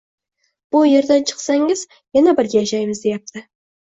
Bu 0.75 0.79
erdan 0.99 1.25
chiqsangiz 1.31 1.83
yana 2.19 2.35
birga 2.39 2.63
yashaymiz, 2.63 3.05
deyapti 3.07 3.45